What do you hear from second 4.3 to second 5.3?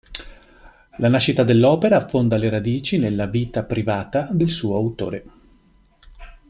del suo autore.